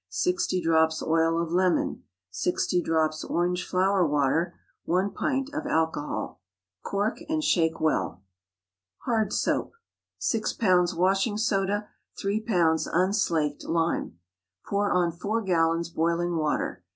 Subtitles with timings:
[0.09, 2.01] 60 drops oil of lemon.
[2.31, 4.55] 60 drops orange flower water.
[4.85, 6.41] 1 pint of alcohol.
[6.81, 8.23] Cork and shake well.
[9.05, 9.73] HARD SOAP.
[10.17, 10.97] 6 lbs.
[10.97, 11.87] washing soda.
[12.19, 12.87] 3 lbs.
[12.91, 14.17] unslaked lime.
[14.65, 16.83] Pour on 4 gallons boiling water.